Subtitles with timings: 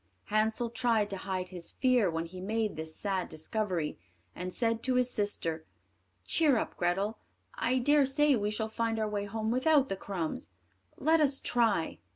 [0.33, 3.99] Hansel tried to hide his fear when he made this sad discovery,
[4.35, 5.63] and said to his sister,
[6.25, 7.19] "Cheer up, Grethel;
[7.53, 10.49] I dare say we shall find our way home without the crumbs.
[10.97, 11.99] Let us try."